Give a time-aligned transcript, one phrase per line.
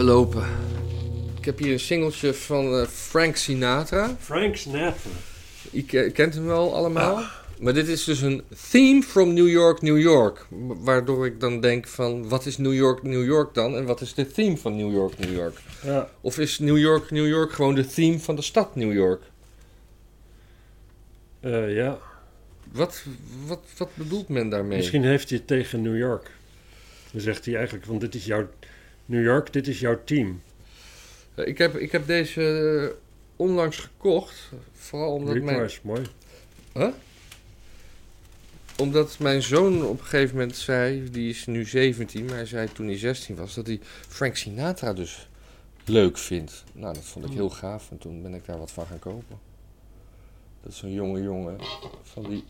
[0.00, 0.44] we lopen.
[1.38, 4.16] Ik heb hier een singeltje van eh, Frank Sinatra.
[4.20, 5.10] Frank Sinatra.
[5.70, 7.22] Je ke- kent hem wel allemaal.
[7.60, 10.46] Maar dit is dus een theme from New York, New York.
[10.80, 13.76] Waardoor ik dan denk van, wat is New York, New York dan?
[13.76, 15.60] En wat is de theme van New York, New York?
[15.84, 16.10] Ja.
[16.20, 19.22] Of is New York, New York gewoon de theme van de stad New York?
[21.40, 21.98] Eh, ja.
[22.72, 23.04] Wat,
[23.46, 24.76] wat, wat bedoelt men daarmee?
[24.76, 26.30] Misschien heeft hij het tegen New York.
[27.12, 28.48] Dan zegt hij eigenlijk van dit is jouw...
[29.10, 30.42] New York, dit is jouw team.
[31.34, 32.42] Eh, Ik heb, ik heb deze
[32.90, 32.96] eh,
[33.36, 34.50] onlangs gekocht.
[34.72, 36.02] Vooral omdat mijn, Reprise, mooi.
[38.78, 42.72] omdat mijn zoon op een gegeven moment zei, die is nu 17, maar hij zei
[42.72, 45.28] toen hij 16 was, dat hij Frank Sinatra dus
[45.84, 46.64] leuk vindt.
[46.72, 49.38] Nou, dat vond ik heel gaaf en toen ben ik daar wat van gaan kopen.
[50.62, 51.58] Dat zo'n jonge jongen
[52.02, 52.44] van die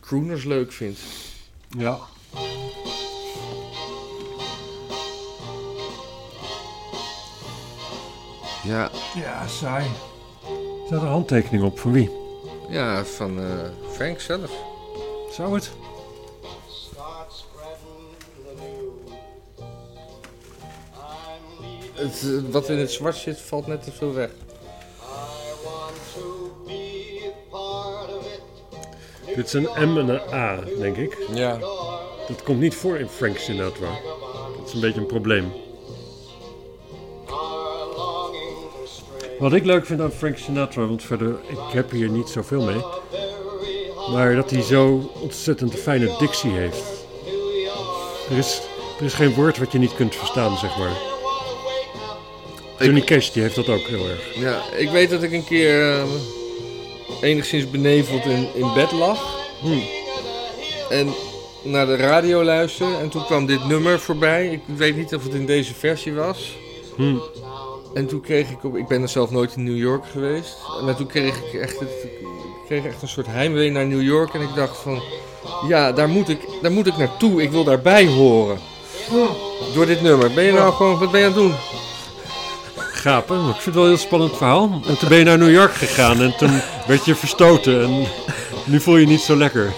[0.00, 1.00] crooners leuk vindt.
[1.78, 1.98] Ja.
[8.64, 9.86] Ja, Ja, saai.
[10.86, 12.10] Staat er een handtekening op van wie?
[12.68, 13.46] ja van eh,
[13.92, 14.50] Frank zelf.
[15.30, 15.70] Zou het?
[21.94, 24.30] Het, eh, wat in het zwart zit, valt net te veel weg.
[29.36, 31.18] Dit is een M en een A, denk ik.
[31.34, 31.58] Ja.
[32.28, 33.88] Dat komt niet voor in Frank Sinatra.
[34.58, 35.52] Dat is een beetje een probleem.
[39.40, 42.82] Wat ik leuk vind aan Frank Sinatra, want verder, ik heb hier niet zoveel mee.
[44.12, 46.82] Maar dat hij zo ontzettend fijne dictie heeft.
[48.30, 48.60] Er is,
[48.98, 50.92] er is geen woord wat je niet kunt verstaan, zeg maar.
[52.78, 54.34] Johnny Cash, die heeft dat ook heel erg.
[54.34, 56.02] Ja, ik weet dat ik een keer eh,
[57.20, 59.38] enigszins beneveld in, in bed lag.
[59.60, 59.78] Hm.
[60.90, 61.14] En
[61.62, 62.96] naar de radio luisterde.
[62.96, 64.48] En toen kwam dit nummer voorbij.
[64.48, 66.56] Ik weet niet of het in deze versie was.
[66.96, 67.16] Hm.
[67.94, 68.76] En toen kreeg ik op.
[68.76, 70.56] Ik ben er zelf nooit in New York geweest.
[70.84, 71.88] Maar toen kreeg ik echt, het,
[72.66, 74.34] kreeg echt een soort heimwee naar New York.
[74.34, 75.02] En ik dacht van.
[75.68, 77.42] Ja, daar moet ik, daar moet ik naartoe.
[77.42, 78.58] Ik wil daarbij horen.
[79.74, 80.32] Door dit nummer.
[80.32, 80.98] Ben je nou gewoon.
[80.98, 81.54] Wat ben je aan het doen?
[82.92, 84.80] Gapen, maar ik vind het wel een heel spannend verhaal.
[84.86, 87.82] En toen ben je naar New York gegaan en toen werd je verstoten.
[87.82, 88.06] En
[88.64, 89.72] nu voel je je niet zo lekker.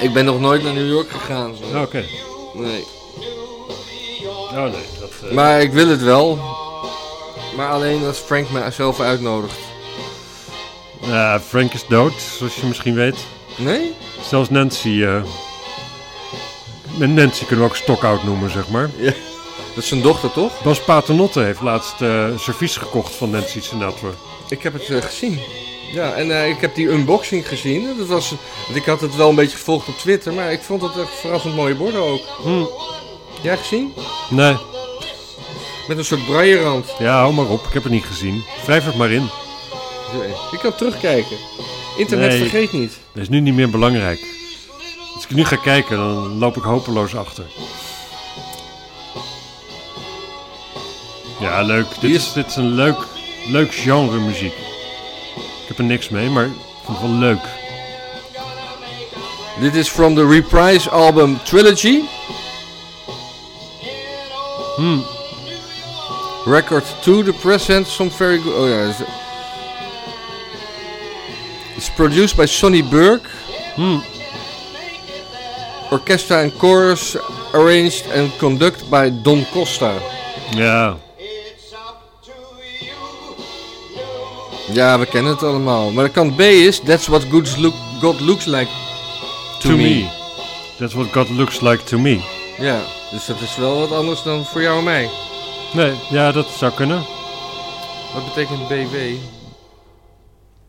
[0.00, 1.54] Ik ben nog nooit naar New York gegaan.
[1.82, 2.04] Oké.
[2.54, 2.84] Nee.
[4.52, 5.10] Oh nee, dat...
[5.28, 6.38] eh, Maar ik wil het wel.
[7.56, 9.58] Maar alleen als Frank me zelf uitnodigt.
[11.00, 13.16] ja, Frank is dood, zoals je misschien weet.
[13.56, 13.94] Nee?
[14.28, 15.06] Zelfs Nancy...
[16.96, 18.90] met Nancy kunnen we ook stokoud noemen, zeg maar.
[19.74, 20.62] Dat is zijn dochter toch?
[20.62, 24.08] Bas Paternotte heeft laatst eh servies gekocht van Nancy Sinatra.
[24.48, 25.38] Ik heb het eh, gezien.
[25.92, 27.96] Ja, en ik heb die unboxing gezien.
[27.98, 28.34] Dat was,
[28.74, 31.54] ik had het wel een beetje gevolgd op Twitter, maar ik vond het echt verrassend
[31.54, 32.20] mooie borden ook.
[32.42, 32.64] Hm.
[33.42, 33.94] Jij gezien?
[34.30, 34.56] Nee,
[35.88, 36.86] Met een soort braillerand.
[36.98, 37.66] ja, hou maar op.
[37.66, 38.44] Ik heb het niet gezien.
[38.64, 39.28] Wrijf het maar in.
[40.50, 41.36] Je kan terugkijken.
[41.96, 42.38] Internet Nee.
[42.38, 42.98] vergeet niet.
[43.12, 44.20] Dat is nu niet meer belangrijk.
[45.14, 47.44] Als ik nu ga kijken, dan loop ik hopeloos achter.
[51.40, 51.86] Ja, leuk.
[52.00, 52.96] Dit is, dit is een leuk,
[53.48, 54.52] leuk genre muziek.
[55.36, 56.52] Ik heb er niks mee, maar ik
[56.84, 57.40] vind het wel leuk.
[59.60, 62.00] Dit is from the Reprise album Trilogy.
[64.76, 65.04] Hmm.
[66.46, 68.54] Record 2, the present, some very good.
[68.54, 68.88] Oh ja.
[68.88, 69.02] is-
[71.76, 73.26] It's produced by Sonny Burke.
[73.76, 73.98] Hmm.
[75.90, 77.16] Orchestra and chorus
[77.52, 79.92] arranged and conducted by Don Costa.
[80.56, 80.96] Ja,
[82.22, 82.32] to.
[84.72, 85.90] Ja, we kennen het allemaal.
[85.90, 88.68] Maar de kant B is That's what good, look, God looks like
[89.60, 89.82] to, to, me.
[89.82, 90.08] me.
[90.78, 92.20] That's what God looks like to me.
[92.58, 92.80] Ja,
[93.10, 95.10] dus dat is wel wat anders dan voor jou en mij.
[95.74, 97.04] Nee, ja, dat zou kunnen.
[98.14, 98.96] Wat betekent BW?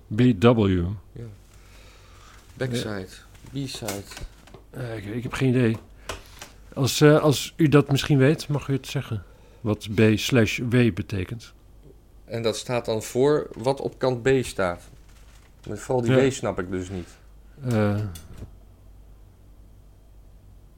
[0.07, 0.81] BW.
[2.53, 3.07] Backside,
[3.51, 4.03] B-side.
[4.69, 5.77] Eh, ik, ik heb geen idee.
[6.73, 9.23] Als, eh, als u dat misschien weet, mag u het zeggen.
[9.61, 11.53] Wat B slash W betekent.
[12.25, 14.81] En dat staat dan voor wat op kant B staat.
[15.67, 16.27] Met vooral die Ja.
[16.27, 17.09] W snap ik dus niet.
[17.67, 17.99] Eh,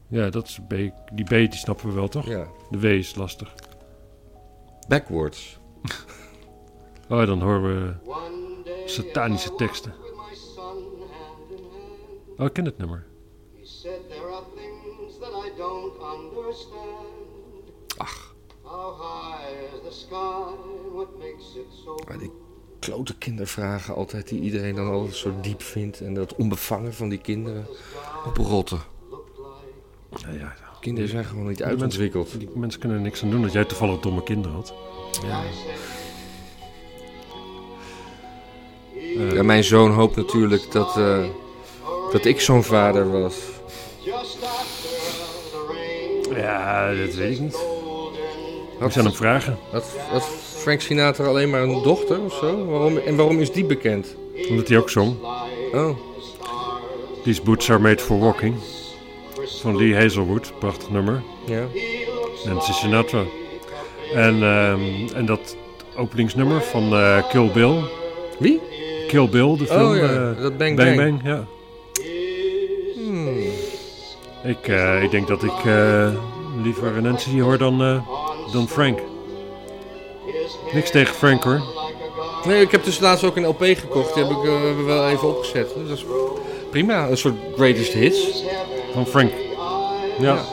[0.08, 0.72] ja, dat is B.
[1.14, 2.28] Die B die snappen we wel, toch?
[2.28, 2.48] Ja.
[2.70, 3.54] De W is lastig.
[4.88, 5.60] Backwards.
[7.10, 7.94] Oh, dan horen we
[8.86, 9.94] satanische teksten.
[12.38, 13.06] Oh, ik ken het nummer.
[17.98, 18.36] Ach,
[22.08, 22.32] maar die
[22.80, 26.02] klote kindervragen altijd die iedereen dan altijd zo diep vindt.
[26.02, 27.68] En dat onbevangen van die kinderen.
[28.26, 28.80] Oprotten.
[30.18, 30.67] Ja, ja, ja.
[30.80, 32.40] Kinderen zijn gewoon niet Die mensen- uitontwikkeld.
[32.40, 34.74] Die mensen kunnen er niks aan doen dat jij toevallig domme kinderen had.
[35.28, 35.42] Ja.
[39.34, 41.24] Ja, mijn zoon hoopt natuurlijk dat, eh,
[42.12, 43.36] dat ik zo'n vader was.
[46.36, 47.54] Ja, dat weet ik niet.
[47.54, 49.58] Ik Had, zou hem vragen.
[49.72, 50.24] had, had
[50.56, 52.66] Frank Sinatra alleen maar een dochter of zo?
[52.66, 54.16] Waarom, en waarom is die bekend?
[54.50, 55.16] Omdat hij ook zong.
[55.74, 55.90] Oh,
[57.24, 58.56] These Boots Are Made For Walking.
[59.62, 60.54] Van Lee Hazelwood.
[60.60, 61.24] Prachtig nummer.
[61.46, 61.66] ja.
[62.46, 63.24] Nancy Sinatra.
[64.14, 65.56] En, ehm, en dat
[65.96, 67.84] openingsnummer van eh, Kill Bill.
[68.40, 68.62] Wie?
[69.08, 69.90] Kill Bill, de film.
[69.90, 70.98] Oh ja, eh, dat Bang Bang Bang.
[70.98, 71.46] Bang, ja.
[72.96, 73.38] Hmm.
[74.44, 75.52] Ik, eh, ik denk dat ik
[76.64, 78.04] liever Nancy hoor dan,
[78.52, 79.00] dan Frank.
[80.74, 81.62] Niks tegen Frank hoor.
[82.46, 84.14] Nee, ik heb dus laatst ook een LP gekocht.
[84.14, 85.74] Die heb ik wel even opgezet.
[85.76, 86.06] Dus dat is
[86.70, 87.10] prima.
[87.10, 88.44] Een soort greatest hits.
[88.94, 89.32] Van Frank.
[90.20, 90.44] Ja.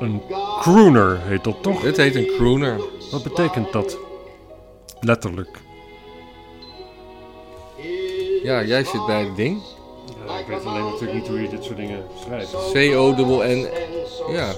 [0.00, 0.22] Een
[0.60, 1.80] crooner heet dat toch?
[1.80, 2.80] Dit heet een crooner.
[3.10, 3.98] Wat betekent dat?
[5.00, 5.58] Letterlijk.
[8.42, 9.62] Ja, jij zit bij het ding.
[10.40, 12.52] ik weet alleen natuurlijk niet hoe je dit soort dingen schrijft.
[12.72, 13.68] C-O-N-N.
[14.32, 14.52] Ja.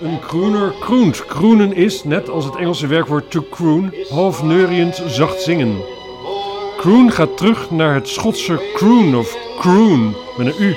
[0.00, 1.26] Een crooner kroent.
[1.26, 5.76] Kroenen is, net als het Engelse werkwoord to croon, half neuriënd zacht zingen.
[6.76, 10.76] Croon gaat terug naar het Schotse croon of croon met een u,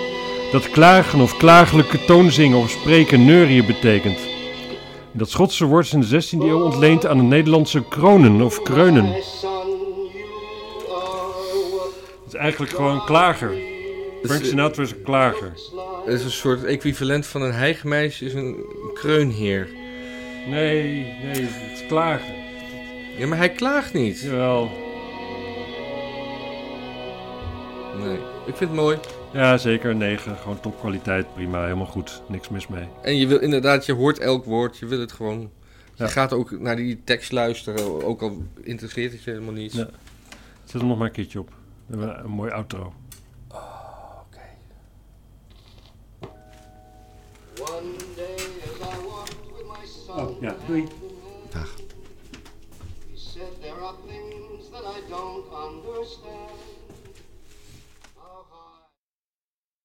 [0.51, 4.19] dat klagen of klagelijke toonzingen of spreken neurien betekent.
[5.11, 9.05] Dat Schotse woord is in de 16e eeuw ontleend aan het Nederlandse kronen of kreunen.
[9.05, 9.23] Het
[12.27, 13.76] is eigenlijk gewoon klager.
[14.23, 15.53] Frank Sinatra is een klager.
[16.05, 19.67] Het is een soort equivalent van een hijgmeisje is een kreunheer.
[20.47, 20.83] Nee,
[21.23, 22.35] nee, het is klagen.
[23.17, 24.21] Ja, maar hij klaagt niet.
[24.21, 24.69] Jawel.
[27.97, 28.97] Nee, ik vind het mooi.
[29.33, 29.95] Ja, zeker.
[29.95, 30.37] 9.
[30.37, 31.33] Gewoon topkwaliteit.
[31.33, 32.21] Prima, helemaal goed.
[32.27, 32.87] Niks mis mee.
[33.01, 34.77] En je wil inderdaad, je hoort elk woord.
[34.77, 35.49] Je wil het gewoon.
[35.95, 36.05] Ja.
[36.05, 39.73] Je gaat ook naar die tekst luisteren, ook al interesseert het je helemaal niet.
[39.73, 39.89] Ja.
[40.63, 41.49] Zet er nog maar een keertje op.
[41.89, 42.93] Een mooi outro.
[50.09, 50.85] Oh, ja, doei.
[51.51, 51.86] Dag.